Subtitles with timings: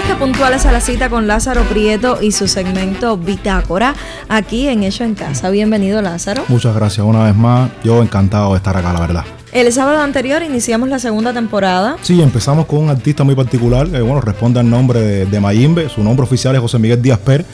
[0.00, 3.94] más que puntuales a la cita con Lázaro Prieto y su segmento Bitácora
[4.28, 5.50] aquí en Hecho en Casa.
[5.50, 6.44] Bienvenido Lázaro.
[6.48, 7.70] Muchas gracias una vez más.
[7.82, 9.24] Yo encantado de estar acá, la verdad.
[9.52, 11.96] El sábado anterior iniciamos la segunda temporada.
[12.02, 15.88] Sí, empezamos con un artista muy particular, que bueno, responde al nombre de, Mayimbe.
[15.88, 17.44] Su nombre oficial es José Miguel Díaz Per,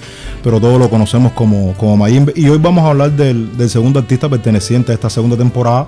[0.45, 2.33] pero todos lo conocemos como, como Mayimbe.
[2.37, 5.87] Y hoy vamos a hablar del, del segundo artista perteneciente a esta segunda temporada,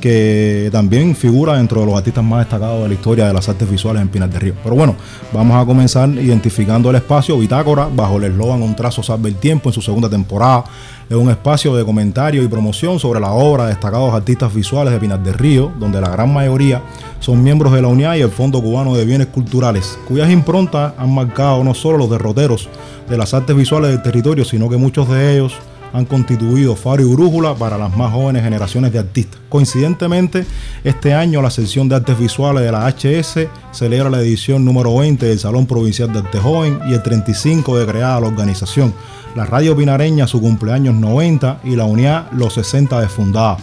[0.00, 3.70] que también figura dentro de los artistas más destacados de la historia de las artes
[3.70, 4.54] visuales en Pinar del Río.
[4.62, 4.96] Pero bueno,
[5.32, 9.70] vamos a comenzar identificando el espacio Bitácora bajo el eslogan Un trazo salve el tiempo
[9.70, 10.64] en su segunda temporada.
[11.08, 15.00] Es un espacio de comentario y promoción sobre la obra de destacados artistas visuales de
[15.00, 16.82] Pinar del Río, donde la gran mayoría
[17.20, 21.14] son miembros de la UNIA y el Fondo Cubano de Bienes Culturales, cuyas improntas han
[21.14, 22.68] marcado no solo los derroteros
[23.08, 25.54] de las artes visuales del territorio, sino que muchos de ellos
[25.94, 29.40] han constituido faro y brújula para las más jóvenes generaciones de artistas.
[29.48, 30.44] Coincidentemente,
[30.82, 35.24] este año la sección de artes visuales de la HS celebra la edición número 20
[35.24, 38.92] del Salón Provincial de Arte Joven y el 35 de creada la organización.
[39.36, 43.58] La Radio Pinareña su cumpleaños 90 y la UNIA los 60 de fundada.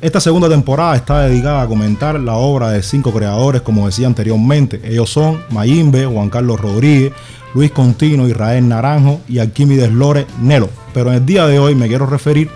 [0.00, 4.80] Esta segunda temporada está dedicada a comentar la obra de cinco creadores, como decía anteriormente.
[4.84, 7.12] Ellos son Mayimbe, Juan Carlos Rodríguez,
[7.54, 10.68] Luis Contino, Israel Naranjo y Alquímides Lore Nelo.
[10.92, 12.50] Pero en el día de hoy me quiero referir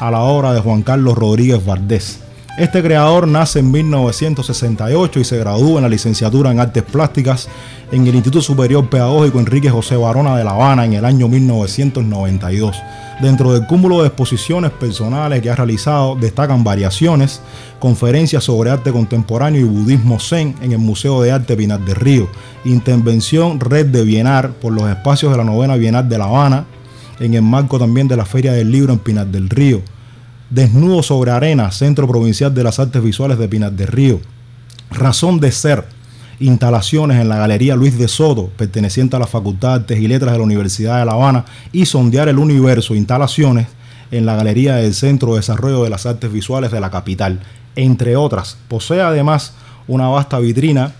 [0.00, 2.23] a la obra de Juan Carlos Rodríguez Valdés.
[2.56, 7.48] Este creador nace en 1968 y se gradúa en la licenciatura en Artes Plásticas
[7.90, 12.76] en el Instituto Superior Pedagógico Enrique José Barona de La Habana en el año 1992.
[13.20, 17.40] Dentro del cúmulo de exposiciones personales que ha realizado destacan variaciones,
[17.80, 22.28] conferencias sobre arte contemporáneo y budismo zen en el Museo de Arte Pinar del Río,
[22.64, 26.66] intervención Red de Bienar por los espacios de la novena Bienal de La Habana,
[27.18, 29.82] en el marco también de la Feria del Libro en Pinar del Río,
[30.54, 34.20] Desnudo sobre Arena, Centro Provincial de las Artes Visuales de Pinar del Río.
[34.88, 35.84] Razón de Ser,
[36.38, 40.30] instalaciones en la Galería Luis de Soto, perteneciente a la Facultad de Artes y Letras
[40.30, 43.66] de la Universidad de La Habana, y Sondear el Universo, instalaciones
[44.12, 47.40] en la Galería del Centro de Desarrollo de las Artes Visuales de la capital,
[47.74, 48.56] entre otras.
[48.68, 49.54] Posee además
[49.88, 50.92] una vasta vitrina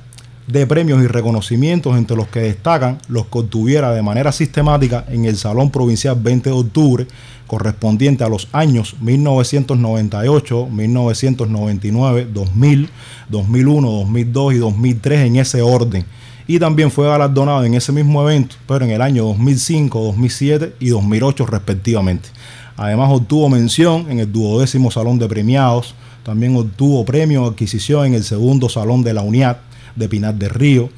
[0.47, 5.25] de premios y reconocimientos entre los que destacan los que obtuviera de manera sistemática en
[5.25, 7.07] el Salón Provincial 20 de Octubre,
[7.47, 12.91] correspondiente a los años 1998, 1999, 2000,
[13.29, 16.05] 2001, 2002 y 2003 en ese orden.
[16.47, 20.89] Y también fue galardonado en ese mismo evento, pero en el año 2005, 2007 y
[20.89, 22.29] 2008 respectivamente.
[22.77, 28.25] Además obtuvo mención en el duodécimo Salón de Premiados, también obtuvo premio adquisición en el
[28.25, 29.57] segundo Salón de la UNIAD,
[29.97, 30.91] de Pinar del Río,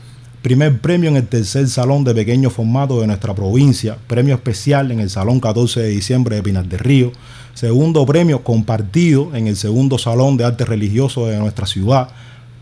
[0.43, 5.01] primer premio en el tercer salón de pequeño formato de nuestra provincia, premio especial en
[5.01, 7.13] el Salón 14 de diciembre de Pinar del Río,
[7.55, 12.09] segundo premio compartido en el segundo Salón de Arte Religioso de nuestra ciudad,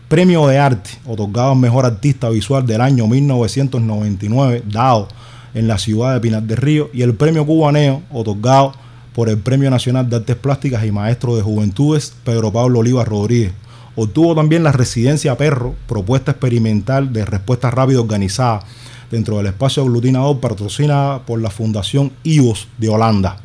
[0.07, 5.07] premio de arte otorgado al mejor artista visual del año 1999, dado
[5.53, 8.73] en la ciudad de Pinar del Río, y el premio cubaneo otorgado
[9.15, 13.53] por el Premio Nacional de Artes Plásticas y Maestro de Juventudes Pedro Pablo Oliva Rodríguez.
[13.97, 18.61] Obtuvo también la residencia Perro, propuesta experimental de respuesta rápida organizada
[19.09, 23.37] dentro del espacio aglutinador patrocinada por la Fundación IVOS de Holanda.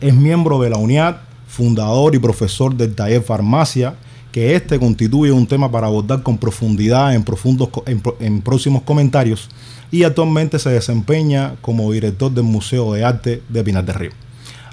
[0.00, 1.16] Es miembro de la UNIAD,
[1.48, 3.96] fundador y profesor del taller Farmacia,
[4.30, 9.48] que este constituye un tema para abordar con profundidad en, próximos comentarios
[9.90, 13.84] y actualmente se desempeña como director del Museo de Arte de Pinar.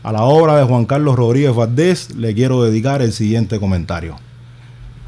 [0.04, 4.27] A la obra de Juan Carlos Rodríguez Valdés le quiero dedicar el siguiente comentario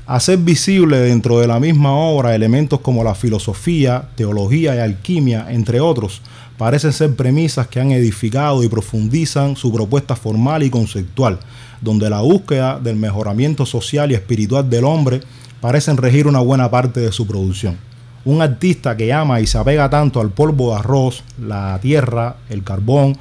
[0.09, 5.79] hacer visible dentro de la misma obra elementos como la filosofía, teología y alquimia, entre
[5.79, 6.23] otros,
[6.57, 11.37] parecen ser premisas que han edificado y profundizan su propuesta formal y conceptual,
[11.79, 15.21] donde la búsqueda del mejoramiento social y espiritual del hombre
[15.61, 17.77] parecen regir una buena parte de su producción.
[18.25, 22.63] Un artista que ama y se apega tanto al polvo de arroz, la tierra, el
[22.63, 23.15] carbón,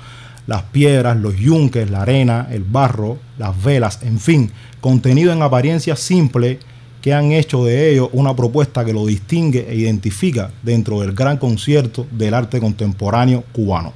[0.47, 5.95] las piedras, los yunques, la arena, el barro, las velas, en fin, contenido en apariencia
[5.95, 6.61] simple
[7.01, 11.37] que han hecho de ello una propuesta que lo distingue e identifica dentro del gran
[11.37, 13.93] concierto del arte contemporáneo cubano.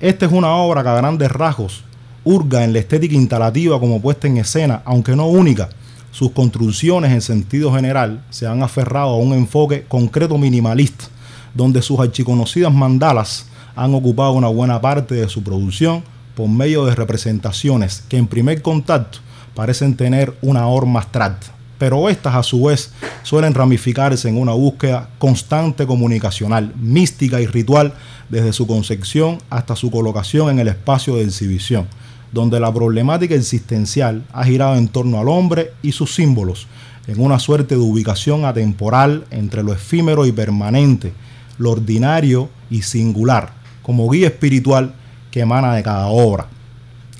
[0.00, 1.84] Esta es una obra que a grandes rasgos
[2.24, 5.68] hurga en la estética instalativa como puesta en escena, aunque no única.
[6.10, 11.06] Sus construcciones en sentido general se han aferrado a un enfoque concreto minimalista,
[11.54, 16.02] donde sus archiconocidas mandalas han ocupado una buena parte de su producción
[16.34, 19.18] por medio de representaciones que en primer contacto
[19.54, 22.92] parecen tener una horma abstracta pero estas a su vez
[23.22, 27.94] suelen ramificarse en una búsqueda constante comunicacional, mística y ritual
[28.28, 31.86] desde su concepción hasta su colocación en el espacio de exhibición,
[32.32, 36.66] donde la problemática existencial ha girado en torno al hombre y sus símbolos,
[37.06, 41.12] en una suerte de ubicación atemporal entre lo efímero y permanente,
[41.58, 43.52] lo ordinario y singular,
[43.82, 44.94] como guía espiritual
[45.30, 46.46] que emana de cada obra,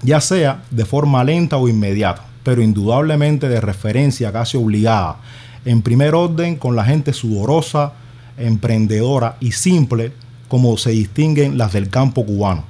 [0.02, 5.16] ya sea de forma lenta o inmediata, pero indudablemente de referencia casi obligada,
[5.64, 7.92] en primer orden con la gente sudorosa,
[8.36, 10.12] emprendedora y simple,
[10.48, 12.64] como se distinguen las del campo cubano,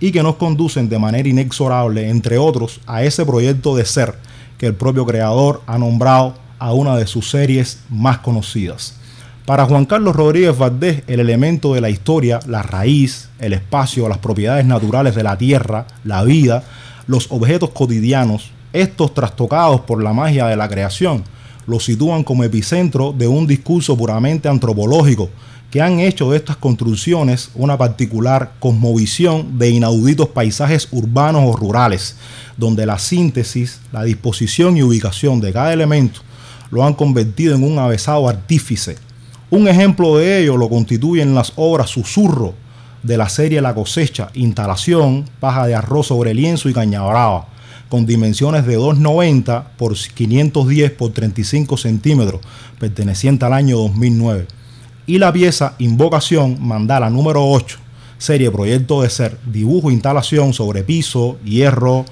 [0.00, 4.16] y que nos conducen de manera inexorable, entre otros, a ese proyecto de ser
[4.58, 8.96] que el propio creador ha nombrado a una de sus series más conocidas.
[9.44, 14.18] Para Juan Carlos Rodríguez Valdés, el elemento de la historia, la raíz, el espacio, las
[14.18, 16.64] propiedades naturales de la tierra, la vida,
[17.06, 18.50] los objetos cotidianos,
[18.80, 21.24] estos trastocados por la magia de la creación,
[21.66, 25.28] lo sitúan como epicentro de un discurso puramente antropológico
[25.70, 32.16] que han hecho de estas construcciones una particular cosmovisión de inauditos paisajes urbanos o rurales,
[32.56, 36.20] donde la síntesis, la disposición y ubicación de cada elemento
[36.70, 38.96] lo han convertido en un avesado artífice.
[39.50, 42.54] Un ejemplo de ello lo constituyen las obras Susurro
[43.02, 47.46] de la serie La cosecha, instalación, paja de arroz sobre lienzo y caña brava,
[47.88, 52.40] con dimensiones de 2,90 por 510 por 35 centímetros,
[52.78, 54.46] perteneciente al año 2009.
[55.06, 57.78] Y la pieza Invocación, mandala número 8,
[58.18, 62.04] serie Proyecto de Ser, dibujo, instalación sobre piso, hierro,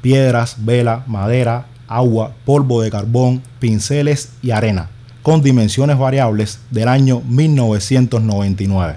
[0.00, 4.88] piedras, vela, madera, agua, polvo de carbón, pinceles y arena,
[5.22, 8.96] con dimensiones variables del año 1999.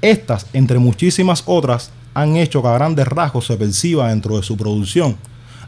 [0.00, 4.56] Estas, entre muchísimas otras, han hecho que a grandes rasgos se perciba dentro de su
[4.56, 5.16] producción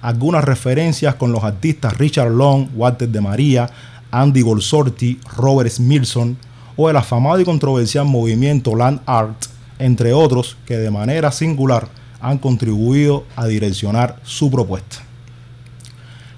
[0.03, 3.71] algunas referencias con los artistas Richard Long, Walter de María,
[4.11, 6.37] Andy Golsorti, Robert Smilson
[6.77, 9.47] o el afamado y controversial movimiento Land Art,
[9.79, 11.89] entre otros que de manera singular
[12.21, 14.99] han contribuido a direccionar su propuesta.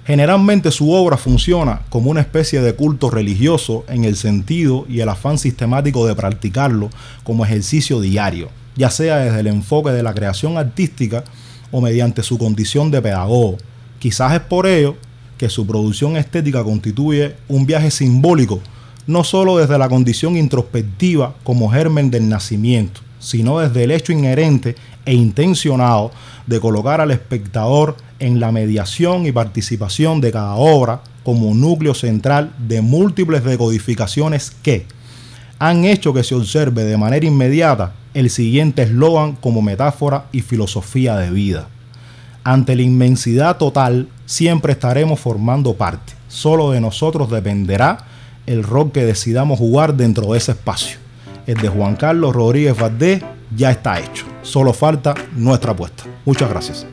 [0.05, 5.09] Generalmente su obra funciona como una especie de culto religioso en el sentido y el
[5.09, 6.89] afán sistemático de practicarlo
[7.23, 11.23] como ejercicio diario, ya sea desde el enfoque de la creación artística
[11.71, 13.57] o mediante su condición de pedagogo.
[13.99, 14.95] Quizás es por ello
[15.37, 18.59] que su producción estética constituye un viaje simbólico,
[19.07, 24.75] no solo desde la condición introspectiva como germen del nacimiento, sino desde el hecho inherente
[25.05, 26.11] e intencionado
[26.45, 32.53] de colocar al espectador en la mediación y participación de cada obra como núcleo central
[32.57, 34.85] de múltiples decodificaciones que
[35.57, 41.15] han hecho que se observe de manera inmediata el siguiente eslogan como metáfora y filosofía
[41.17, 41.67] de vida.
[42.43, 46.13] Ante la inmensidad total siempre estaremos formando parte.
[46.27, 48.05] Solo de nosotros dependerá
[48.45, 50.97] el rol que decidamos jugar dentro de ese espacio.
[51.45, 53.23] El de Juan Carlos Rodríguez Valdés
[53.55, 54.25] ya está hecho.
[54.41, 56.03] Solo falta nuestra apuesta.
[56.25, 56.85] Muchas gracias.